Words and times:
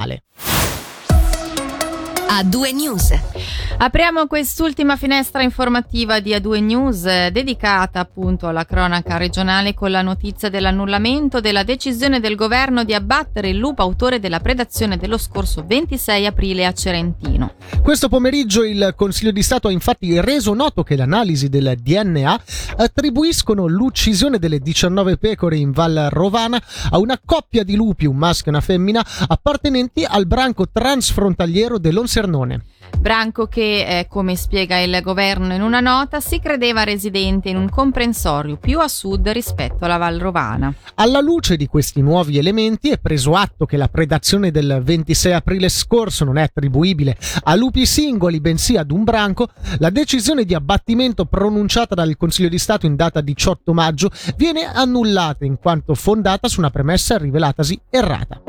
Vale. 0.00 0.22
A2 2.30 2.72
News. 2.72 3.12
Apriamo 3.78 4.28
quest'ultima 4.28 4.96
finestra 4.96 5.42
informativa 5.42 6.20
di 6.20 6.30
A2 6.30 6.62
News 6.62 7.04
eh, 7.04 7.30
dedicata 7.32 7.98
appunto 7.98 8.46
alla 8.46 8.64
cronaca 8.64 9.16
regionale 9.16 9.74
con 9.74 9.90
la 9.90 10.02
notizia 10.02 10.48
dell'annullamento 10.48 11.40
della 11.40 11.64
decisione 11.64 12.20
del 12.20 12.36
governo 12.36 12.84
di 12.84 12.94
abbattere 12.94 13.48
il 13.48 13.56
lupo 13.56 13.82
autore 13.82 14.20
della 14.20 14.38
predazione 14.38 14.96
dello 14.96 15.18
scorso 15.18 15.64
26 15.66 16.26
aprile 16.26 16.66
a 16.66 16.72
Cerentino. 16.72 17.54
Questo 17.82 18.08
pomeriggio 18.08 18.62
il 18.62 18.92
Consiglio 18.94 19.32
di 19.32 19.42
Stato 19.42 19.66
ha 19.66 19.72
infatti 19.72 20.20
reso 20.20 20.54
noto 20.54 20.84
che 20.84 20.94
l'analisi 20.94 21.48
del 21.48 21.74
DNA 21.80 22.40
attribuiscono 22.76 23.66
l'uccisione 23.66 24.38
delle 24.38 24.60
19 24.60 25.16
pecore 25.16 25.56
in 25.56 25.72
Val 25.72 26.08
Rovana 26.10 26.62
a 26.90 26.98
una 26.98 27.18
coppia 27.24 27.64
di 27.64 27.74
lupi, 27.74 28.06
un 28.06 28.16
maschio 28.16 28.52
e 28.52 28.54
una 28.54 28.60
femmina, 28.60 29.04
appartenenti 29.26 30.04
al 30.04 30.26
branco 30.26 30.68
transfrontaliero 30.70 31.78
dell'Onsernone 31.78 32.18
Черноне. 32.20 32.60
Branco 32.98 33.46
che, 33.46 33.98
eh, 34.00 34.06
come 34.08 34.36
spiega 34.36 34.78
il 34.78 35.00
governo 35.02 35.54
in 35.54 35.62
una 35.62 35.80
nota, 35.80 36.20
si 36.20 36.38
credeva 36.38 36.84
residente 36.84 37.48
in 37.48 37.56
un 37.56 37.68
comprensorio 37.68 38.56
più 38.56 38.78
a 38.80 38.88
sud 38.88 39.28
rispetto 39.28 39.84
alla 39.84 39.96
Val 39.96 40.18
Rovana. 40.18 40.72
Alla 40.96 41.20
luce 41.20 41.56
di 41.56 41.66
questi 41.66 42.02
nuovi 42.02 42.38
elementi 42.38 42.90
è 42.90 42.98
preso 42.98 43.34
atto 43.34 43.64
che 43.64 43.76
la 43.76 43.88
predazione 43.88 44.50
del 44.50 44.80
26 44.82 45.32
aprile 45.32 45.68
scorso 45.68 46.24
non 46.24 46.36
è 46.36 46.42
attribuibile 46.42 47.16
a 47.44 47.54
lupi 47.54 47.86
singoli, 47.86 48.40
bensì 48.40 48.76
ad 48.76 48.90
un 48.90 49.04
branco, 49.04 49.48
la 49.78 49.90
decisione 49.90 50.44
di 50.44 50.54
abbattimento 50.54 51.24
pronunciata 51.24 51.94
dal 51.94 52.16
Consiglio 52.16 52.48
di 52.48 52.58
Stato 52.58 52.86
in 52.86 52.96
data 52.96 53.20
18 53.20 53.72
maggio 53.72 54.10
viene 54.36 54.64
annullata 54.64 55.44
in 55.44 55.58
quanto 55.58 55.94
fondata 55.94 56.48
su 56.48 56.60
una 56.60 56.70
premessa 56.70 57.16
rivelatasi 57.16 57.80
errata. 57.88 58.42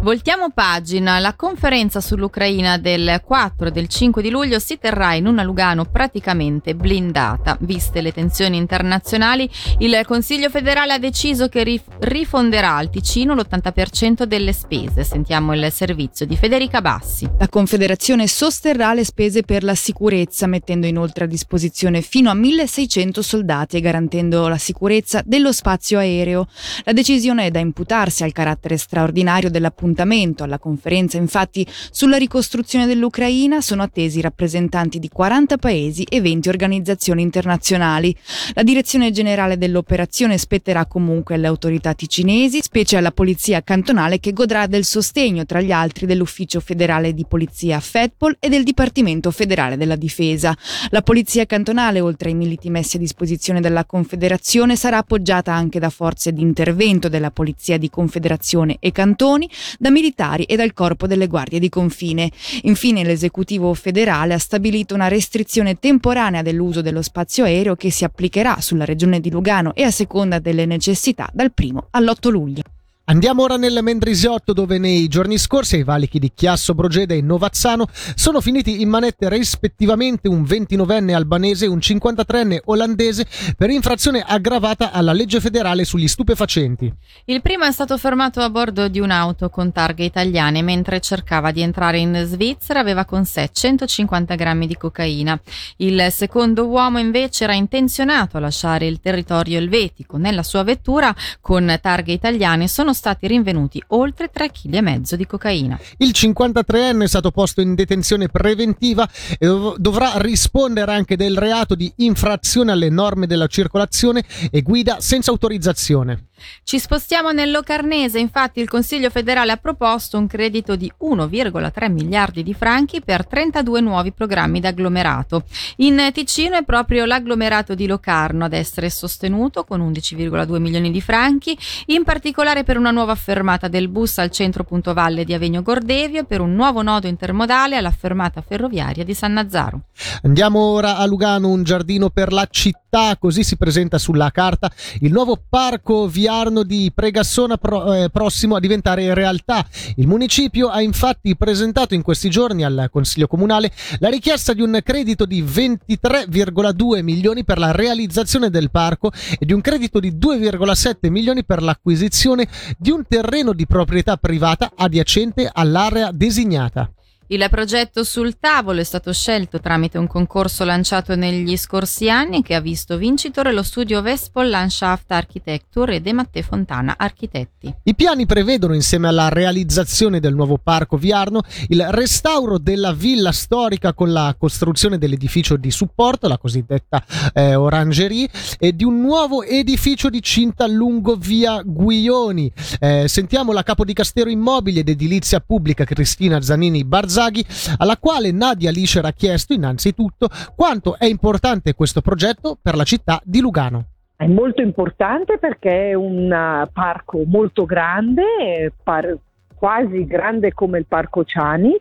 Voltiamo 0.00 0.50
pagina. 0.50 1.18
La 1.18 1.34
conferenza 1.34 2.00
sull'Ucraina 2.00 2.78
del 2.78 3.20
4 3.24 3.68
e 3.68 3.70
del 3.78 3.86
5 3.86 4.22
di 4.22 4.30
luglio 4.30 4.58
si 4.58 4.76
terrà 4.76 5.14
in 5.14 5.26
una 5.26 5.44
Lugano 5.44 5.84
praticamente 5.84 6.74
blindata. 6.74 7.56
Viste 7.60 8.00
le 8.00 8.10
tensioni 8.12 8.56
internazionali, 8.56 9.48
il 9.78 10.00
Consiglio 10.04 10.50
federale 10.50 10.94
ha 10.94 10.98
deciso 10.98 11.48
che 11.48 11.62
rif- 11.62 11.86
rifonderà 12.00 12.74
al 12.74 12.90
Ticino 12.90 13.34
l'80% 13.34 14.24
delle 14.24 14.52
spese. 14.52 15.04
Sentiamo 15.04 15.54
il 15.54 15.70
servizio 15.70 16.26
di 16.26 16.36
Federica 16.36 16.80
Bassi. 16.80 17.28
La 17.38 17.48
Confederazione 17.48 18.26
sosterrà 18.26 18.94
le 18.94 19.04
spese 19.04 19.42
per 19.42 19.62
la 19.62 19.76
sicurezza, 19.76 20.48
mettendo 20.48 20.86
inoltre 20.86 21.24
a 21.24 21.28
disposizione 21.28 22.00
fino 22.00 22.30
a 22.30 22.34
1600 22.34 23.22
soldati 23.22 23.76
e 23.76 23.80
garantendo 23.80 24.48
la 24.48 24.58
sicurezza 24.58 25.22
dello 25.24 25.52
spazio 25.52 25.98
aereo. 25.98 26.48
La 26.82 26.92
decisione 26.92 27.46
è 27.46 27.50
da 27.52 27.60
imputarsi 27.60 28.24
al 28.24 28.32
carattere 28.32 28.76
straordinario 28.76 29.50
dell'appuntamento. 29.50 30.42
Alla 30.42 30.58
conferenza, 30.58 31.16
infatti, 31.16 31.64
sulla 31.90 32.16
ricostruzione 32.16 32.86
dell'Ucraina 32.86 33.60
sono 33.68 33.82
attesi 33.82 34.22
rappresentanti 34.22 34.98
di 34.98 35.10
40 35.10 35.58
paesi 35.58 36.02
e 36.04 36.22
20 36.22 36.48
organizzazioni 36.48 37.20
internazionali. 37.20 38.16
La 38.54 38.62
direzione 38.62 39.10
generale 39.10 39.58
dell'operazione 39.58 40.38
spetterà 40.38 40.86
comunque 40.86 41.34
alle 41.34 41.48
autorità 41.48 41.92
ticinesi, 41.92 42.62
specie 42.62 42.96
alla 42.96 43.12
polizia 43.12 43.62
cantonale 43.62 44.20
che 44.20 44.32
godrà 44.32 44.66
del 44.66 44.86
sostegno 44.86 45.44
tra 45.44 45.60
gli 45.60 45.70
altri 45.70 46.06
dell'Ufficio 46.06 46.60
federale 46.60 47.12
di 47.12 47.26
polizia 47.28 47.78
FEDPOL 47.78 48.36
e 48.40 48.48
del 48.48 48.64
Dipartimento 48.64 49.30
federale 49.30 49.76
della 49.76 49.96
difesa. 49.96 50.56
La 50.88 51.02
polizia 51.02 51.44
cantonale, 51.44 52.00
oltre 52.00 52.30
ai 52.30 52.34
militi 52.34 52.70
messi 52.70 52.96
a 52.96 53.00
disposizione 53.00 53.60
dalla 53.60 53.84
Confederazione, 53.84 54.76
sarà 54.76 54.96
appoggiata 54.96 55.52
anche 55.52 55.78
da 55.78 55.90
forze 55.90 56.32
di 56.32 56.40
intervento 56.40 57.10
della 57.10 57.30
polizia 57.30 57.76
di 57.76 57.90
Confederazione 57.90 58.78
e 58.80 58.92
cantoni, 58.92 59.46
da 59.78 59.90
militari 59.90 60.44
e 60.44 60.56
dal 60.56 60.72
corpo 60.72 61.06
delle 61.06 61.26
guardie 61.26 61.58
di 61.60 61.68
confine. 61.68 62.30
Infine 62.62 63.04
l'esecutivo 63.04 63.56
federale 63.74 64.34
ha 64.34 64.38
stabilito 64.38 64.94
una 64.94 65.08
restrizione 65.08 65.78
temporanea 65.78 66.42
dell'uso 66.42 66.80
dello 66.80 67.02
spazio 67.02 67.44
aereo 67.44 67.76
che 67.76 67.90
si 67.90 68.04
applicherà 68.04 68.60
sulla 68.60 68.84
regione 68.84 69.20
di 69.20 69.30
Lugano 69.30 69.74
e 69.74 69.82
a 69.82 69.90
seconda 69.90 70.38
delle 70.38 70.66
necessità 70.66 71.28
dal 71.32 71.52
1 71.54 71.88
all'8 71.90 72.30
luglio. 72.30 72.62
Andiamo 73.10 73.42
ora 73.42 73.56
nel 73.56 73.78
Mendrisiotto 73.80 74.52
dove 74.52 74.76
nei 74.76 75.08
giorni 75.08 75.38
scorsi 75.38 75.76
ai 75.76 75.82
valichi 75.82 76.18
di 76.18 76.30
Chiasso, 76.34 76.74
Brogeda 76.74 77.14
e 77.14 77.22
Novazzano 77.22 77.86
sono 78.14 78.42
finiti 78.42 78.82
in 78.82 78.90
manette 78.90 79.30
rispettivamente 79.30 80.28
un 80.28 80.42
29enne 80.42 81.14
albanese 81.14 81.64
e 81.64 81.68
un 81.68 81.78
53enne 81.78 82.58
olandese 82.66 83.26
per 83.56 83.70
infrazione 83.70 84.20
aggravata 84.20 84.92
alla 84.92 85.14
legge 85.14 85.40
federale 85.40 85.86
sugli 85.86 86.06
stupefacenti. 86.06 86.92
Il 87.24 87.40
primo 87.40 87.64
è 87.64 87.72
stato 87.72 87.96
fermato 87.96 88.40
a 88.40 88.50
bordo 88.50 88.88
di 88.88 89.00
un'auto 89.00 89.48
con 89.48 89.72
targhe 89.72 90.04
italiane 90.04 90.60
mentre 90.60 91.00
cercava 91.00 91.50
di 91.50 91.62
entrare 91.62 92.00
in 92.00 92.24
Svizzera 92.26 92.80
aveva 92.80 93.06
con 93.06 93.24
sé 93.24 93.48
150 93.50 94.34
grammi 94.34 94.66
di 94.66 94.76
cocaina. 94.76 95.40
Il 95.78 96.08
secondo 96.10 96.66
uomo 96.66 96.98
invece 96.98 97.44
era 97.44 97.54
intenzionato 97.54 98.36
a 98.36 98.40
lasciare 98.40 98.86
il 98.86 99.00
territorio 99.00 99.56
elvetico. 99.56 100.18
Nella 100.18 100.42
sua 100.42 100.62
vettura 100.62 101.14
con 101.40 101.74
targhe 101.80 102.12
italiane 102.12 102.68
sono 102.68 102.96
stati 102.98 103.26
rinvenuti 103.26 103.82
oltre 103.88 104.30
3,5 104.34 105.00
kg 105.00 105.14
di 105.14 105.26
cocaina. 105.26 105.78
Il 105.98 106.10
53enne 106.12 107.04
è 107.04 107.08
stato 107.08 107.30
posto 107.30 107.60
in 107.60 107.74
detenzione 107.74 108.28
preventiva 108.28 109.08
e 109.38 109.46
dovrà 109.76 110.12
rispondere 110.16 110.92
anche 110.92 111.16
del 111.16 111.38
reato 111.38 111.74
di 111.74 111.90
infrazione 111.96 112.72
alle 112.72 112.90
norme 112.90 113.26
della 113.26 113.46
circolazione 113.46 114.24
e 114.50 114.62
guida 114.62 115.00
senza 115.00 115.30
autorizzazione. 115.30 116.27
Ci 116.62 116.78
spostiamo 116.78 117.32
nell'Ocarnese, 117.32 118.18
infatti 118.18 118.60
il 118.60 118.68
Consiglio 118.68 119.10
federale 119.10 119.52
ha 119.52 119.56
proposto 119.56 120.18
un 120.18 120.26
credito 120.26 120.76
di 120.76 120.90
1,3 121.02 121.90
miliardi 121.90 122.42
di 122.42 122.54
franchi 122.54 123.00
per 123.00 123.26
32 123.26 123.80
nuovi 123.80 124.12
programmi 124.12 124.60
d'agglomerato. 124.60 125.44
In 125.76 126.10
Ticino 126.12 126.56
è 126.56 126.64
proprio 126.64 127.04
l'agglomerato 127.04 127.74
di 127.74 127.86
Locarno 127.86 128.44
ad 128.44 128.52
essere 128.52 128.90
sostenuto 128.90 129.64
con 129.64 129.80
11,2 129.80 130.58
milioni 130.58 130.90
di 130.90 131.00
franchi, 131.00 131.56
in 131.86 132.04
particolare 132.04 132.64
per 132.64 132.76
una 132.76 132.90
nuova 132.90 133.14
fermata 133.14 133.68
del 133.68 133.88
bus 133.88 134.18
al 134.18 134.30
centro 134.30 134.64
Punto 134.64 134.92
Valle 134.94 135.24
di 135.24 135.34
Avegno 135.34 135.62
Gordevio 135.62 136.20
e 136.20 136.24
per 136.24 136.40
un 136.40 136.54
nuovo 136.54 136.82
nodo 136.82 137.06
intermodale 137.06 137.76
alla 137.76 137.90
fermata 137.90 138.42
ferroviaria 138.42 139.04
di 139.04 139.14
San 139.14 139.32
Nazzaro. 139.32 139.80
Andiamo 140.22 140.60
ora 140.60 140.96
a 140.96 141.06
Lugano, 141.06 141.48
un 141.48 141.62
giardino 141.62 142.10
per 142.10 142.32
la 142.32 142.46
città, 142.50 143.16
così 143.18 143.42
si 143.42 143.56
presenta 143.56 143.98
sulla 143.98 144.30
carta 144.30 144.70
il 145.00 145.12
nuovo 145.12 145.40
parco 145.48 146.06
via 146.06 146.27
Arno 146.28 146.62
di 146.62 146.92
Pregassona 146.94 147.56
pro, 147.56 147.92
eh, 147.92 148.10
prossimo 148.10 148.54
a 148.54 148.60
diventare 148.60 149.14
realtà. 149.14 149.66
Il 149.96 150.06
municipio 150.06 150.68
ha 150.68 150.80
infatti 150.80 151.36
presentato 151.36 151.94
in 151.94 152.02
questi 152.02 152.30
giorni 152.30 152.64
al 152.64 152.88
Consiglio 152.92 153.26
Comunale 153.26 153.72
la 153.98 154.08
richiesta 154.08 154.52
di 154.52 154.62
un 154.62 154.78
credito 154.84 155.24
di 155.24 155.42
23,2 155.42 157.02
milioni 157.02 157.44
per 157.44 157.58
la 157.58 157.72
realizzazione 157.72 158.50
del 158.50 158.70
parco 158.70 159.10
e 159.38 159.44
di 159.44 159.52
un 159.52 159.60
credito 159.60 159.98
di 159.98 160.12
2,7 160.12 161.10
milioni 161.10 161.44
per 161.44 161.62
l'acquisizione 161.62 162.46
di 162.78 162.90
un 162.90 163.04
terreno 163.08 163.52
di 163.52 163.66
proprietà 163.66 164.16
privata 164.16 164.72
adiacente 164.76 165.50
all'area 165.52 166.10
designata. 166.12 166.90
Il 167.30 167.46
progetto 167.50 168.04
sul 168.04 168.38
tavolo 168.38 168.80
è 168.80 168.84
stato 168.84 169.12
scelto 169.12 169.60
tramite 169.60 169.98
un 169.98 170.06
concorso 170.06 170.64
lanciato 170.64 171.14
negli 171.14 171.58
scorsi 171.58 172.08
anni 172.08 172.40
che 172.42 172.54
ha 172.54 172.60
visto 172.60 172.96
vincitore 172.96 173.52
lo 173.52 173.62
studio 173.62 174.00
Vespol 174.00 174.48
Landschaft 174.48 175.12
Architecture 175.12 175.96
e 175.96 176.00
De 176.00 176.14
Matte 176.14 176.42
Fontana 176.42 176.94
Architetti. 176.96 177.74
I 177.82 177.94
piani 177.94 178.24
prevedono, 178.24 178.72
insieme 178.72 179.08
alla 179.08 179.28
realizzazione 179.28 180.20
del 180.20 180.34
nuovo 180.34 180.56
parco 180.56 180.96
Viarno, 180.96 181.42
il 181.66 181.86
restauro 181.90 182.56
della 182.56 182.94
villa 182.94 183.32
storica 183.32 183.92
con 183.92 184.10
la 184.10 184.34
costruzione 184.38 184.96
dell'edificio 184.96 185.56
di 185.56 185.70
supporto, 185.70 186.28
la 186.28 186.38
cosiddetta 186.38 187.04
eh, 187.34 187.54
Orangerie, 187.54 188.30
e 188.58 188.74
di 188.74 188.84
un 188.84 189.02
nuovo 189.02 189.42
edificio 189.42 190.08
di 190.08 190.22
cinta 190.22 190.66
lungo 190.66 191.14
via 191.16 191.60
Guioni. 191.62 192.50
Eh, 192.80 193.06
sentiamo 193.06 193.52
la 193.52 193.62
capo 193.62 193.84
di 193.84 193.92
Castero 193.92 194.30
Immobili 194.30 194.78
ed 194.78 194.88
Edilizia 194.88 195.40
Pubblica 195.40 195.84
Cristina 195.84 196.40
Zanini 196.40 196.86
Barzani 196.86 197.16
Zaghi, 197.18 197.44
alla 197.78 197.96
quale 197.96 198.30
Nadia 198.30 198.70
Lischer 198.70 199.04
ha 199.04 199.10
chiesto 199.10 199.52
innanzitutto 199.52 200.28
quanto 200.54 200.96
è 200.96 201.06
importante 201.06 201.74
questo 201.74 202.00
progetto 202.00 202.56
per 202.62 202.76
la 202.76 202.84
città 202.84 203.20
di 203.24 203.40
Lugano. 203.40 203.86
È 204.14 204.26
molto 204.26 204.62
importante 204.62 205.36
perché 205.38 205.90
è 205.90 205.94
un 205.94 206.30
uh, 206.30 206.70
parco 206.72 207.22
molto 207.26 207.64
grande, 207.64 208.72
par- 208.84 209.18
quasi 209.52 210.06
grande 210.06 210.52
come 210.52 210.78
il 210.78 210.86
Parco 210.86 211.24
Ciani 211.24 211.76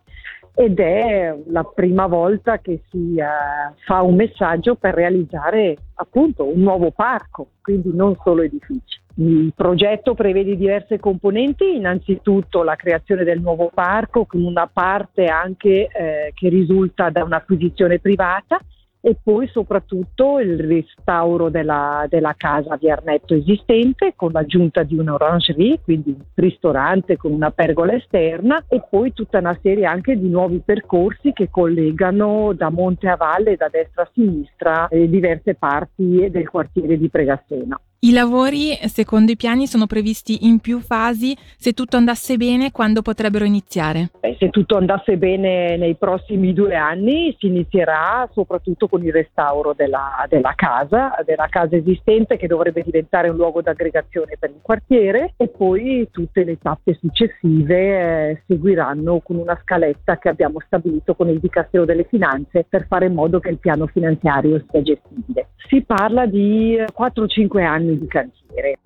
ed 0.56 0.80
è 0.80 1.36
la 1.50 1.64
prima 1.64 2.08
volta 2.08 2.58
che 2.58 2.82
si 2.90 3.16
uh, 3.18 3.76
fa 3.86 4.02
un 4.02 4.16
messaggio 4.16 4.74
per 4.74 4.96
realizzare 4.96 5.78
appunto 5.96 6.52
un 6.52 6.62
nuovo 6.62 6.90
parco, 6.90 7.50
quindi 7.62 7.92
non 7.94 8.18
solo 8.24 8.42
edifici. 8.42 9.06
Il 9.20 9.52
progetto 9.56 10.14
prevede 10.14 10.56
diverse 10.56 11.00
componenti, 11.00 11.76
innanzitutto 11.76 12.62
la 12.62 12.76
creazione 12.76 13.24
del 13.24 13.42
nuovo 13.42 13.72
parco 13.74 14.26
con 14.26 14.44
una 14.44 14.70
parte 14.72 15.26
anche 15.26 15.88
eh, 15.88 16.32
che 16.36 16.50
risulta 16.50 17.10
da 17.10 17.24
un'acquisizione 17.24 17.98
privata 17.98 18.60
e 19.02 19.16
poi 19.24 19.48
soprattutto 19.48 20.40
il 20.40 20.60
restauro 20.60 21.50
della, 21.50 22.06
della 22.08 22.36
casa 22.38 22.76
Viarnetto 22.76 23.34
esistente 23.34 24.14
con 24.16 24.34
l'aggiunta 24.34 24.84
di 24.84 24.96
un'orangerie, 24.96 25.80
quindi 25.82 26.10
un 26.10 26.24
ristorante 26.36 27.18
con 27.18 27.32
una 27.32 27.50
pergola 27.50 27.94
esterna 27.94 28.66
e 28.68 28.84
poi 28.88 29.14
tutta 29.14 29.40
una 29.40 29.58
serie 29.64 29.86
anche 29.86 30.16
di 30.16 30.30
nuovi 30.30 30.62
percorsi 30.64 31.32
che 31.34 31.50
collegano 31.50 32.54
da 32.54 32.70
monte 32.70 33.08
a 33.08 33.16
valle, 33.16 33.56
da 33.56 33.68
destra 33.68 34.04
a 34.04 34.10
sinistra, 34.14 34.88
eh, 34.90 35.10
diverse 35.10 35.56
parti 35.56 36.30
del 36.30 36.48
quartiere 36.48 37.00
di 37.00 37.10
Pregassena. 37.10 37.80
I 38.00 38.12
lavori, 38.12 38.78
secondo 38.90 39.32
i 39.32 39.36
piani, 39.36 39.66
sono 39.66 39.88
previsti 39.88 40.46
in 40.46 40.60
più 40.60 40.80
fasi. 40.82 41.36
Se 41.58 41.74
tutto 41.74 41.98
andasse 41.98 42.38
bene, 42.38 42.72
quando 42.72 43.02
potrebbero 43.02 43.44
iniziare? 43.44 44.12
Se 44.38 44.52
tutto 44.52 44.78
andasse 44.78 45.18
bene 45.18 45.78
nei 45.78 45.96
prossimi 45.96 46.54
due 46.54 46.76
anni, 46.76 47.36
si 47.40 47.48
inizierà 47.48 48.30
soprattutto 48.34 48.88
con 48.88 49.04
il 49.04 49.12
restauro 49.12 49.74
della, 49.74 50.24
della 50.30 50.54
casa, 50.56 51.16
della 51.26 51.48
casa 51.50 51.76
esistente 51.76 52.38
che 52.38 52.46
dovrebbe 52.46 52.84
diventare 52.84 53.30
un 53.30 53.36
luogo 53.36 53.64
d'aggregazione 53.64 54.38
per 54.38 54.52
il 54.52 54.60
quartiere 54.62 55.34
e 55.36 55.48
poi 55.48 56.08
tutte 56.12 56.44
le 56.44 56.60
tappe 56.60 56.96
successive 57.02 58.30
eh, 58.30 58.42
seguiranno 58.46 59.22
con 59.22 59.38
una 59.38 59.60
scaletta 59.64 60.20
che 60.20 60.30
abbiamo 60.30 60.60
stabilito 60.64 61.16
con 61.16 61.30
il 61.30 61.40
Dicastero 61.40 61.84
delle 61.84 62.04
Finanze 62.04 62.64
per 62.70 62.86
fare 62.88 63.08
in 63.08 63.14
modo 63.14 63.40
che 63.40 63.50
il 63.50 63.58
piano 63.58 63.88
finanziario 63.88 64.64
sia 64.70 64.84
gestibile. 64.84 65.48
Si 65.68 65.84
parla 65.84 66.26
di 66.26 66.76
4-5 66.78 67.64
anni 67.64 67.66
anni 67.66 68.00
di 68.00 68.08
cantiere. 68.08 68.80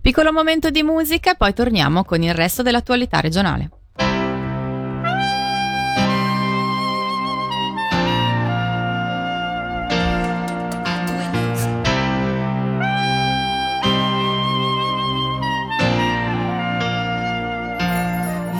Piccolo 0.00 0.32
momento 0.32 0.70
di 0.70 0.82
musica, 0.82 1.34
poi 1.34 1.52
torniamo 1.52 2.04
con 2.04 2.22
il 2.22 2.34
resto 2.34 2.62
dell'attualità 2.62 3.20
regionale. 3.20 3.70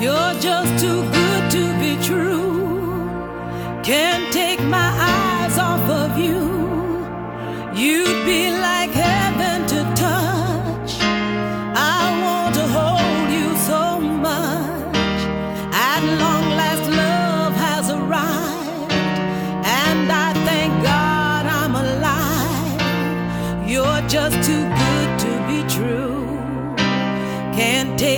You're 0.00 0.34
just 0.38 0.80
too 0.80 1.02
good 1.10 1.17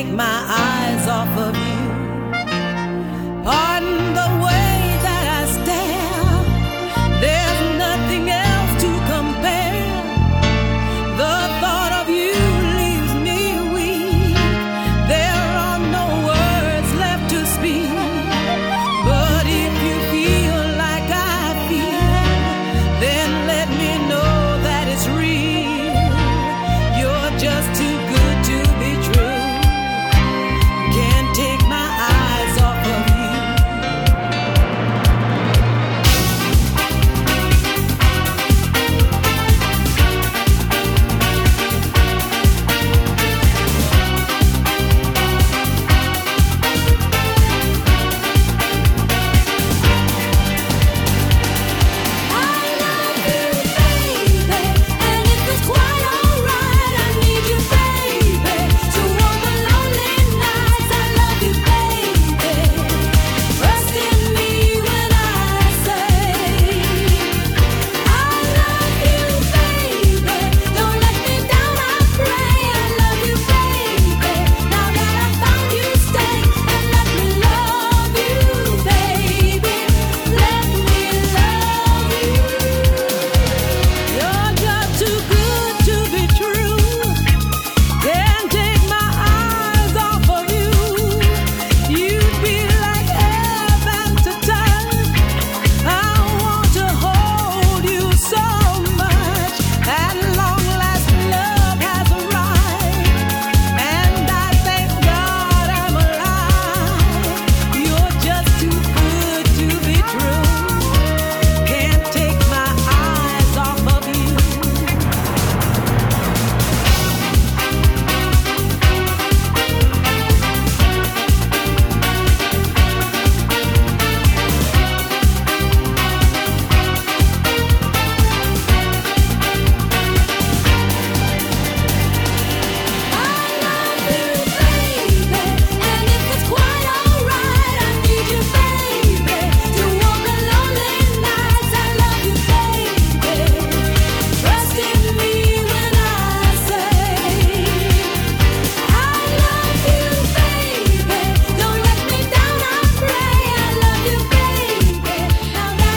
my 0.06 0.39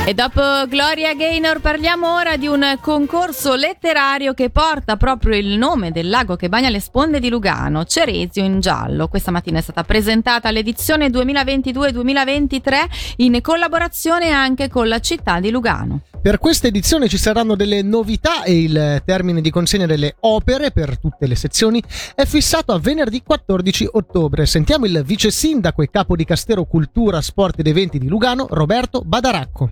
E 0.05 0.13
dopo 0.13 0.41
Gloria 0.67 1.15
Gaynor 1.15 1.61
parliamo 1.61 2.13
ora 2.13 2.35
di 2.35 2.45
un 2.45 2.77
concorso 2.81 3.55
letterario 3.55 4.33
che 4.33 4.49
porta 4.49 4.97
proprio 4.97 5.37
il 5.37 5.57
nome 5.57 5.93
del 5.93 6.09
lago 6.09 6.35
che 6.35 6.49
bagna 6.49 6.67
le 6.67 6.81
sponde 6.81 7.21
di 7.21 7.29
Lugano, 7.29 7.85
Ceresio 7.85 8.43
in 8.43 8.59
giallo. 8.59 9.07
Questa 9.07 9.31
mattina 9.31 9.59
è 9.59 9.61
stata 9.61 9.85
presentata 9.85 10.51
l'edizione 10.51 11.07
2022-2023 11.07 12.71
in 13.17 13.39
collaborazione 13.41 14.29
anche 14.29 14.67
con 14.67 14.89
la 14.89 14.99
città 14.99 15.39
di 15.39 15.51
Lugano. 15.51 16.01
Per 16.21 16.37
questa 16.37 16.67
edizione 16.67 17.07
ci 17.07 17.17
saranno 17.17 17.55
delle 17.55 17.81
novità 17.81 18.43
e 18.43 18.61
il 18.61 19.01
termine 19.05 19.39
di 19.39 19.51
consegna 19.51 19.85
delle 19.85 20.15
opere 20.21 20.71
per 20.71 20.99
tutte 20.99 21.27
le 21.27 21.35
sezioni 21.35 21.81
è 22.13 22.25
fissato 22.25 22.73
a 22.73 22.79
venerdì 22.79 23.23
14 23.23 23.87
ottobre. 23.93 24.45
Sentiamo 24.45 24.85
il 24.85 25.01
vice 25.05 25.31
sindaco 25.31 25.81
e 25.81 25.89
capo 25.89 26.17
di 26.17 26.25
Castero 26.25 26.65
Cultura, 26.65 27.21
Sport 27.21 27.59
ed 27.59 27.67
Eventi 27.67 27.99
di 27.99 28.09
Lugano, 28.09 28.47
Roberto 28.49 29.01
Badaracco. 29.05 29.71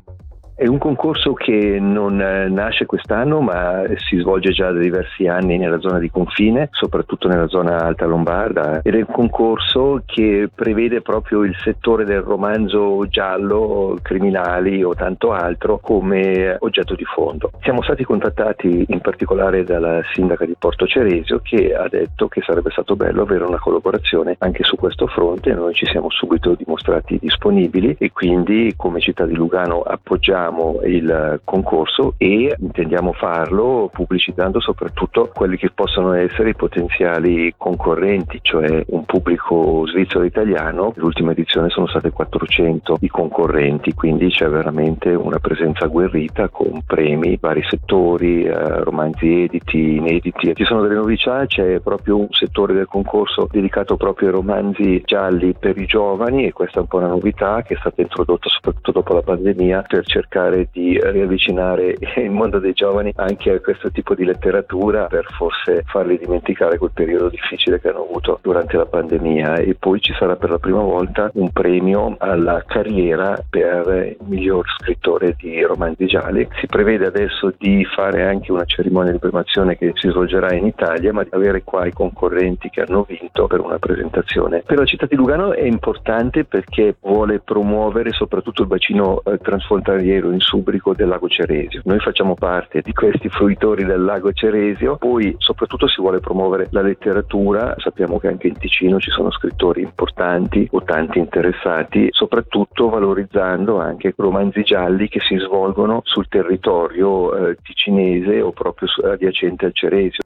È 0.61 0.67
un 0.67 0.77
concorso 0.77 1.33
che 1.33 1.79
non 1.79 2.21
eh, 2.21 2.47
nasce 2.47 2.85
quest'anno 2.85 3.41
ma 3.41 3.81
si 3.95 4.17
svolge 4.17 4.51
già 4.51 4.71
da 4.71 4.77
diversi 4.77 5.25
anni 5.25 5.57
nella 5.57 5.79
zona 5.79 5.97
di 5.97 6.11
confine, 6.11 6.69
soprattutto 6.69 7.27
nella 7.27 7.47
zona 7.47 7.83
alta 7.83 8.05
lombarda 8.05 8.81
ed 8.83 8.93
è 8.93 8.97
un 8.97 9.11
concorso 9.11 10.03
che 10.05 10.51
prevede 10.53 11.01
proprio 11.01 11.41
il 11.45 11.55
settore 11.63 12.05
del 12.05 12.21
romanzo 12.21 13.07
giallo, 13.09 13.97
criminali 14.03 14.83
o 14.83 14.93
tanto 14.93 15.31
altro 15.31 15.79
come 15.79 16.57
oggetto 16.59 16.93
di 16.93 17.05
fondo. 17.05 17.49
Siamo 17.63 17.81
stati 17.81 18.03
contattati 18.03 18.85
in 18.87 19.01
particolare 19.01 19.63
dalla 19.63 20.01
sindaca 20.13 20.45
di 20.45 20.53
Porto 20.59 20.85
Ceresio 20.85 21.39
che 21.41 21.73
ha 21.73 21.87
detto 21.89 22.27
che 22.27 22.43
sarebbe 22.45 22.69
stato 22.69 22.95
bello 22.95 23.23
avere 23.23 23.45
una 23.45 23.57
collaborazione 23.57 24.35
anche 24.37 24.63
su 24.63 24.75
questo 24.75 25.07
fronte, 25.07 25.55
noi 25.55 25.73
ci 25.73 25.87
siamo 25.87 26.11
subito 26.11 26.53
dimostrati 26.53 27.17
disponibili 27.19 27.95
e 27.97 28.11
quindi 28.11 28.75
come 28.77 28.99
città 28.99 29.25
di 29.25 29.33
Lugano 29.33 29.81
appoggiamo 29.81 30.49
il 30.85 31.39
concorso 31.43 32.15
e 32.17 32.55
intendiamo 32.57 33.13
farlo 33.13 33.89
pubblicizzando 33.91 34.59
soprattutto 34.59 35.29
quelli 35.33 35.57
che 35.57 35.69
possono 35.73 36.13
essere 36.13 36.49
i 36.49 36.55
potenziali 36.55 37.53
concorrenti, 37.55 38.39
cioè 38.41 38.83
un 38.87 39.05
pubblico 39.05 39.85
svizzero 39.87 40.23
italiano. 40.23 40.93
L'ultima 40.95 41.31
edizione 41.31 41.69
sono 41.69 41.87
state 41.87 42.11
400 42.11 42.97
i 43.01 43.07
concorrenti, 43.07 43.93
quindi 43.93 44.29
c'è 44.29 44.47
veramente 44.47 45.09
una 45.09 45.39
presenza 45.39 45.85
agguerrita 45.85 46.49
con 46.49 46.81
premi, 46.85 47.37
vari 47.39 47.63
settori, 47.69 48.43
eh, 48.43 48.83
romanzi 48.83 49.43
editi, 49.43 49.97
inediti. 49.97 50.53
Ci 50.55 50.65
sono 50.65 50.81
delle 50.81 50.95
novità, 50.95 51.45
c'è 51.45 51.79
proprio 51.79 52.17
un 52.17 52.27
settore 52.31 52.73
del 52.73 52.87
concorso 52.87 53.47
dedicato 53.51 53.95
proprio 53.95 54.29
ai 54.29 54.33
romanzi 54.35 55.01
gialli 55.05 55.53
per 55.53 55.77
i 55.77 55.85
giovani 55.85 56.45
e 56.45 56.51
questa 56.51 56.79
è 56.79 56.81
un 56.81 56.87
po' 56.87 56.97
una 56.97 57.07
novità 57.07 57.61
che 57.61 57.75
è 57.75 57.77
stata 57.77 58.01
introdotta 58.01 58.49
soprattutto 58.49 58.91
dopo 58.91 59.13
la 59.13 59.21
pandemia 59.21 59.83
per 59.87 60.05
cercare 60.05 60.30
di 60.71 60.97
riavvicinare 61.01 61.97
il 62.15 62.31
mondo 62.31 62.59
dei 62.59 62.71
giovani 62.71 63.11
anche 63.17 63.51
a 63.51 63.59
questo 63.59 63.91
tipo 63.91 64.15
di 64.15 64.23
letteratura 64.23 65.07
per 65.07 65.25
forse 65.37 65.83
farli 65.85 66.17
dimenticare 66.17 66.77
quel 66.77 66.91
periodo 66.93 67.27
difficile 67.27 67.81
che 67.81 67.89
hanno 67.89 68.03
avuto 68.03 68.39
durante 68.41 68.77
la 68.77 68.85
pandemia 68.85 69.55
e 69.55 69.75
poi 69.75 69.99
ci 69.99 70.13
sarà 70.17 70.37
per 70.37 70.51
la 70.51 70.57
prima 70.57 70.81
volta 70.81 71.29
un 71.33 71.51
premio 71.51 72.15
alla 72.19 72.63
carriera 72.65 73.43
per 73.49 74.15
il 74.19 74.25
miglior 74.25 74.63
scrittore 74.79 75.35
di 75.37 75.61
romanzi 75.63 76.05
gialli. 76.05 76.47
Si 76.59 76.67
prevede 76.67 77.07
adesso 77.07 77.53
di 77.57 77.83
fare 77.83 78.23
anche 78.23 78.51
una 78.53 78.65
cerimonia 78.65 79.11
di 79.11 79.19
premiazione 79.19 79.77
che 79.77 79.91
si 79.95 80.09
svolgerà 80.09 80.53
in 80.53 80.65
Italia, 80.65 81.11
ma 81.11 81.23
di 81.23 81.29
avere 81.31 81.63
qua 81.63 81.85
i 81.85 81.91
concorrenti 81.91 82.69
che 82.69 82.81
hanno 82.81 83.05
vinto 83.07 83.47
per 83.47 83.59
una 83.59 83.79
presentazione. 83.79 84.63
Per 84.65 84.77
la 84.77 84.85
città 84.85 85.07
di 85.07 85.15
Lugano 85.15 85.51
è 85.51 85.65
importante 85.65 86.45
perché 86.45 86.95
vuole 87.01 87.39
promuovere 87.39 88.11
soprattutto 88.11 88.61
il 88.61 88.67
bacino 88.67 89.21
eh, 89.25 89.37
transfrontaliero 89.37 90.20
in 90.29 90.39
Subrico 90.39 90.93
del 90.93 91.07
lago 91.07 91.27
Ceresio. 91.27 91.81
Noi 91.85 91.99
facciamo 91.99 92.35
parte 92.35 92.81
di 92.81 92.93
questi 92.93 93.29
fruitori 93.29 93.85
del 93.85 94.03
lago 94.03 94.31
Ceresio, 94.31 94.97
poi 94.97 95.33
soprattutto 95.37 95.87
si 95.87 96.01
vuole 96.01 96.19
promuovere 96.19 96.67
la 96.71 96.81
letteratura, 96.81 97.73
sappiamo 97.77 98.19
che 98.19 98.27
anche 98.27 98.47
in 98.47 98.57
Ticino 98.57 98.99
ci 98.99 99.09
sono 99.09 99.31
scrittori 99.31 99.81
importanti 99.81 100.67
o 100.71 100.83
tanti 100.83 101.17
interessati, 101.17 102.09
soprattutto 102.11 102.89
valorizzando 102.89 103.79
anche 103.79 104.13
romanzi 104.17 104.63
gialli 104.63 105.07
che 105.07 105.19
si 105.21 105.37
svolgono 105.37 106.01
sul 106.03 106.27
territorio 106.27 107.49
eh, 107.49 107.57
ticinese 107.61 108.41
o 108.41 108.51
proprio 108.51 108.87
adiacente 109.03 109.65
al 109.65 109.73
Ceresio. 109.73 110.23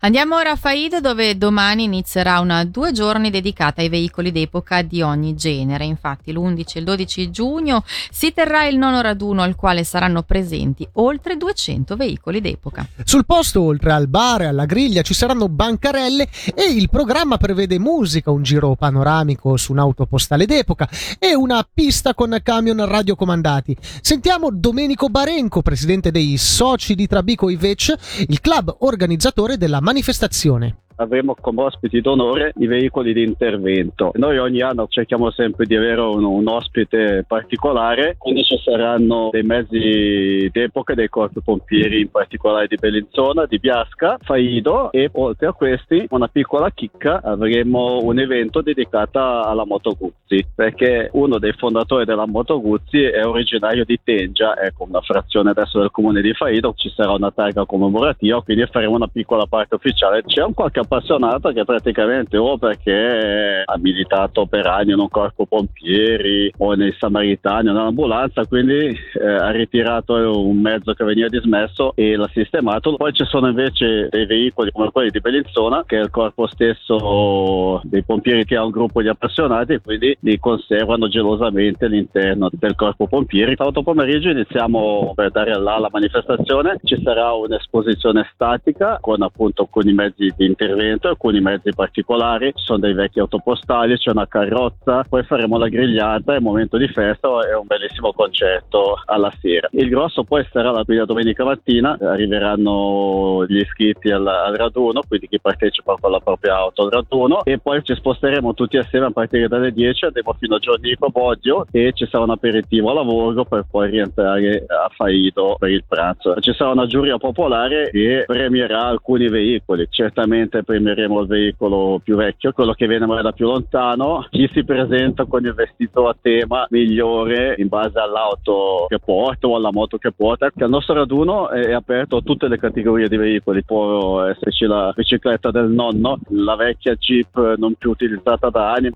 Andiamo 0.00 0.36
ora 0.36 0.50
a 0.50 0.56
Faido 0.56 1.00
dove 1.00 1.38
domani 1.38 1.84
inizierà 1.84 2.40
una 2.40 2.64
due 2.64 2.92
giorni 2.92 3.30
dedicata 3.30 3.80
ai 3.80 3.88
veicoli 3.88 4.32
d'epoca 4.32 4.82
di 4.82 5.00
ogni 5.02 5.34
genere. 5.34 5.84
Infatti 5.84 6.32
l'11 6.32 6.64
e 6.74 6.78
il 6.80 6.84
12 6.84 7.30
giugno 7.30 7.84
si 8.10 8.32
terrà 8.32 8.66
il 8.66 8.76
nono 8.76 9.00
raduno 9.00 9.42
al 9.42 9.54
quale 9.54 9.84
saranno 9.84 10.22
presenti 10.22 10.86
oltre 10.94 11.36
200 11.36 11.96
veicoli 11.96 12.40
d'epoca. 12.40 12.86
Sul 13.04 13.24
posto, 13.24 13.62
oltre 13.62 13.92
al 13.92 14.08
bar 14.08 14.42
e 14.42 14.46
alla 14.46 14.66
griglia, 14.66 15.02
ci 15.02 15.14
saranno 15.14 15.48
bancarelle 15.48 16.28
e 16.54 16.64
il 16.64 16.90
programma 16.90 17.36
prevede 17.36 17.78
musica, 17.78 18.30
un 18.30 18.42
giro 18.42 18.74
panoramico 18.74 19.56
su 19.56 19.72
un'auto 19.72 20.06
postale 20.06 20.46
d'epoca 20.46 20.88
e 21.18 21.34
una 21.34 21.66
pista 21.72 22.14
con 22.14 22.38
camion 22.42 22.84
radiocomandati. 22.84 23.76
Sentiamo 24.00 24.50
Domenico 24.50 25.08
Barenco, 25.08 25.62
presidente 25.62 26.10
dei 26.10 26.36
soci 26.36 26.94
di 26.94 27.06
Trabico 27.06 27.48
Ivec, 27.48 27.94
il 28.28 28.40
club 28.40 28.76
organizzatore 28.80 29.51
della 29.56 29.80
manifestazione. 29.80 30.81
Avremo 30.96 31.34
come 31.40 31.62
ospiti 31.62 32.00
d'onore 32.00 32.52
i 32.58 32.66
veicoli 32.66 33.12
di 33.12 33.22
intervento. 33.22 34.12
Noi 34.14 34.38
ogni 34.38 34.60
anno 34.60 34.86
cerchiamo 34.88 35.30
sempre 35.30 35.66
di 35.66 35.76
avere 35.76 36.00
un, 36.00 36.24
un 36.24 36.48
ospite 36.48 37.24
particolare, 37.26 38.16
quindi 38.18 38.44
ci 38.44 38.58
saranno 38.62 39.28
dei 39.30 39.42
mezzi 39.42 40.48
d'epoca 40.52 40.94
dei 40.94 41.08
corpi 41.08 41.40
pompieri, 41.42 42.00
in 42.00 42.10
particolare 42.10 42.66
di 42.66 42.76
Bellinzona, 42.76 43.46
di 43.46 43.58
Biasca, 43.58 44.18
Faido 44.22 44.90
e 44.92 45.08
oltre 45.12 45.46
a 45.46 45.52
questi 45.52 46.06
una 46.10 46.28
piccola 46.28 46.70
chicca 46.70 47.20
avremo 47.22 48.02
un 48.02 48.18
evento 48.18 48.60
dedicato 48.60 49.18
alla 49.18 49.64
Moto 49.64 49.96
Guzzi, 49.98 50.44
perché 50.54 51.10
uno 51.12 51.38
dei 51.38 51.52
fondatori 51.52 52.04
della 52.04 52.26
Moto 52.26 52.60
Guzzi 52.60 53.02
è 53.02 53.24
originario 53.24 53.84
di 53.84 53.98
Tengia, 54.02 54.56
ecco 54.60 54.86
una 54.88 55.00
frazione 55.00 55.50
adesso 55.50 55.78
del 55.80 55.90
comune 55.90 56.20
di 56.20 56.32
Faido, 56.32 56.74
ci 56.76 56.90
sarà 56.90 57.12
una 57.12 57.30
targa 57.30 57.64
commemorativa, 57.64 58.42
quindi 58.42 58.66
faremo 58.70 58.94
una 58.94 59.08
piccola 59.08 59.46
parte 59.46 59.74
ufficiale. 59.74 60.22
C'è 60.24 60.42
un 60.42 60.54
qualche 60.54 60.80
appassionato 60.82 61.50
che 61.50 61.64
praticamente 61.64 62.36
o 62.36 62.58
perché 62.58 63.62
ha 63.64 63.78
militato 63.78 64.46
per 64.46 64.66
anni 64.66 64.92
in 64.92 64.98
un 64.98 65.08
corpo 65.08 65.46
pompieri 65.46 66.52
o 66.58 66.74
nei 66.74 66.94
samaritani 66.98 67.68
o 67.68 67.72
nell'ambulanza, 67.72 68.44
quindi 68.46 68.96
eh, 69.14 69.26
ha 69.26 69.50
ritirato 69.50 70.14
un 70.46 70.60
mezzo 70.60 70.92
che 70.92 71.04
veniva 71.04 71.28
dismesso 71.28 71.92
e 71.94 72.16
l'ha 72.16 72.28
sistemato. 72.32 72.96
Poi 72.96 73.12
ci 73.12 73.24
sono 73.24 73.48
invece 73.48 74.08
dei 74.10 74.26
veicoli 74.26 74.70
come 74.70 74.90
quelli 74.90 75.10
di 75.10 75.20
Bellinzona, 75.20 75.84
che 75.86 75.96
il 75.96 76.10
corpo 76.10 76.46
stesso 76.46 77.80
dei 77.84 78.02
pompieri 78.02 78.44
che 78.44 78.56
ha 78.56 78.64
un 78.64 78.70
gruppo 78.70 79.02
di 79.02 79.08
appassionati 79.08 79.80
quindi 79.82 80.16
li 80.20 80.38
conservano 80.38 81.08
gelosamente 81.08 81.86
all'interno 81.86 82.48
del 82.52 82.74
corpo 82.74 83.06
pompieri. 83.06 83.54
Sabato 83.56 83.82
pomeriggio 83.82 84.30
iniziamo 84.30 85.12
per 85.14 85.30
dare 85.30 85.58
là 85.58 85.78
la 85.78 85.88
manifestazione, 85.90 86.78
ci 86.84 87.00
sarà 87.02 87.32
un'esposizione 87.32 88.28
statica 88.32 88.98
con 89.00 89.22
appunto 89.22 89.62
alcuni 89.62 89.92
mezzi 89.92 90.32
di 90.36 90.46
intervento, 90.46 90.71
alcuni 91.08 91.40
mezzi 91.40 91.70
particolari, 91.74 92.52
ci 92.54 92.64
sono 92.64 92.78
dei 92.78 92.94
vecchi 92.94 93.20
autopostali, 93.20 93.96
c'è 93.96 94.10
una 94.10 94.26
carrozza, 94.26 95.04
poi 95.08 95.22
faremo 95.24 95.58
la 95.58 95.68
grigliata, 95.68 96.34
è 96.34 96.38
un 96.38 96.44
momento 96.44 96.76
di 96.76 96.88
festa 96.88 97.28
e 97.48 97.54
un 97.54 97.66
bellissimo 97.66 98.12
concerto 98.12 99.00
alla 99.06 99.32
sera. 99.40 99.68
Il 99.72 99.88
grosso 99.88 100.24
poi 100.24 100.46
sarà 100.50 100.70
la 100.70 100.84
prima 100.84 101.04
domenica 101.04 101.44
mattina, 101.44 101.96
arriveranno 102.00 103.44
gli 103.46 103.58
iscritti 103.58 104.10
al, 104.10 104.26
al 104.26 104.54
raduno, 104.54 105.02
quindi 105.06 105.28
chi 105.28 105.40
partecipa 105.40 105.96
con 106.00 106.10
la 106.10 106.20
propria 106.20 106.56
auto 106.56 106.82
al 106.84 106.90
raduno 106.90 107.44
e 107.44 107.58
poi 107.58 107.82
ci 107.82 107.94
sposteremo 107.94 108.54
tutti 108.54 108.76
assieme 108.76 109.06
a 109.06 109.10
partire 109.10 109.48
dalle 109.48 109.72
10, 109.72 110.06
andiamo 110.06 110.34
fino 110.38 110.56
a 110.56 110.58
Giornico 110.58 111.08
Boggio 111.08 111.66
e 111.70 111.92
ci 111.94 112.06
sarà 112.06 112.24
un 112.24 112.30
aperitivo 112.30 112.90
a 112.90 112.94
lavoro 112.94 113.44
per 113.44 113.64
poi 113.70 113.90
rientrare 113.90 114.64
a 114.66 114.90
Faido 114.94 115.56
per 115.58 115.70
il 115.70 115.84
pranzo. 115.86 116.40
Ci 116.40 116.52
sarà 116.54 116.70
una 116.70 116.86
giuria 116.86 117.16
popolare 117.18 117.90
che 117.90 118.24
premierà 118.26 118.84
alcuni 118.84 119.28
veicoli, 119.28 119.86
certamente 119.90 120.61
premieremo 120.62 121.20
il 121.20 121.26
veicolo 121.26 122.00
più 122.02 122.16
vecchio, 122.16 122.52
quello 122.52 122.72
che 122.72 122.86
viene 122.86 123.06
magari 123.06 123.26
da 123.26 123.32
più 123.32 123.46
lontano, 123.46 124.26
chi 124.30 124.48
si 124.52 124.64
presenta 124.64 125.24
con 125.24 125.44
il 125.44 125.54
vestito 125.54 126.08
a 126.08 126.16
tema 126.20 126.66
migliore 126.70 127.54
in 127.58 127.68
base 127.68 127.98
all'auto 127.98 128.86
che 128.88 128.98
porta 128.98 129.46
o 129.46 129.56
alla 129.56 129.72
moto 129.72 129.98
che 129.98 130.12
porta. 130.12 130.50
Il 130.54 130.68
nostro 130.68 130.94
raduno 130.94 131.48
è 131.48 131.72
aperto 131.72 132.16
a 132.16 132.22
tutte 132.22 132.48
le 132.48 132.58
categorie 132.58 133.08
di 133.08 133.16
veicoli, 133.16 133.64
può 133.64 134.22
esserci 134.22 134.66
la 134.66 134.92
bicicletta 134.94 135.50
del 135.50 135.68
nonno, 135.68 136.18
la 136.28 136.56
vecchia 136.56 136.94
Jeep 136.94 137.56
non 137.56 137.74
più 137.74 137.90
utilizzata 137.90 138.50
da 138.50 138.72
anni. 138.72 138.90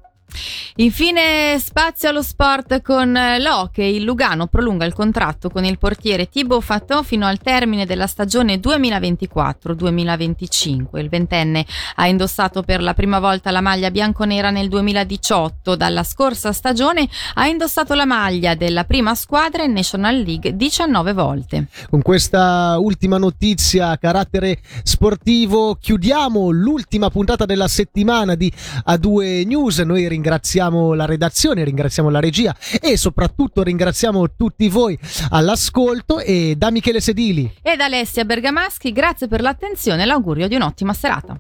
Infine 0.77 1.59
spazio 1.59 2.09
allo 2.09 2.23
sport 2.23 2.81
con 2.83 3.17
eh, 3.17 3.41
l'Hockey. 3.41 3.97
Il 3.97 4.05
Lugano 4.05 4.47
prolunga 4.47 4.85
il 4.85 4.93
contratto 4.93 5.51
con 5.51 5.65
il 5.65 5.79
portiere 5.79 6.29
Thibaut 6.29 6.63
Fatton 6.63 7.03
fino 7.05 7.27
al 7.27 7.39
termine 7.39 7.87
della 7.87 8.07
stagione 8.07 8.57
2024-2025. 8.57 10.99
Il 10.99 11.09
ventenne 11.09 11.65
ha 11.97 12.07
indossato 12.07 12.63
per 12.63 12.83
la 12.83 12.95
prima 12.95 13.19
volta 13.19 13.51
la 13.51 13.61
maglia 13.61 13.91
bianconera 13.91 14.51
nel 14.51 14.69
2018. 14.69 15.75
Dalla 15.77 16.03
scorsa 16.03 16.53
stagione 16.53 17.09
ha 17.35 17.47
indossato 17.47 17.95
la 17.95 18.05
maglia 18.05 18.55
della 18.55 18.85
prima 18.85 19.15
squadra 19.15 19.63
in 19.63 19.73
National 19.73 20.17
League 20.17 20.57
19 20.57 21.13
volte. 21.13 21.67
Con 21.91 22.03
questa 22.03 22.77
ultima 22.79 23.19
notizia 23.19 23.91
a 23.91 23.99
carattere 23.99 24.61
sportivo 24.83 25.75
chiudiamo 25.75 26.51
l'ultima 26.51 27.11
puntata 27.11 27.45
della 27.45 27.69
settimana 27.69 28.35
di 28.35 28.51
A2 28.87 29.47
News. 29.47 29.79
Noi 29.79 30.09
ringraziamo 30.27 30.93
la 30.95 31.05
redazione, 31.05 31.63
ringraziamo 31.63 32.11
la 32.11 32.19
regia 32.19 32.55
e 32.81 32.97
soprattutto 32.97 33.63
ringraziamo 33.63 34.35
tutti 34.35 34.69
voi 34.69 34.99
all'ascolto 35.31 36.19
e 36.19 36.55
da 36.57 36.73
Michele 36.73 37.01
Sedili. 37.01 37.59
Ed 37.63 37.81
Alessia 37.81 38.25
Bergamaschi, 38.25 38.91
grazie 38.91 39.29
per 39.29 39.41
l'attenzione 39.41 40.03
e 40.03 40.07
l'augurio 40.07 40.49
di 40.49 40.57
un'ottima 40.57 40.93
serata. 40.95 41.39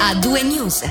A 0.00 0.14
due 0.14 0.42
news. 0.42 0.82